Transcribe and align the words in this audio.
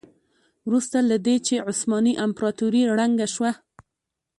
وروسته 0.67 0.97
له 1.09 1.17
دې 1.25 1.35
چې 1.47 1.63
عثماني 1.69 2.13
امپراتوري 2.25 2.83
ړنګه 2.97 3.27
شوه. 3.33 3.51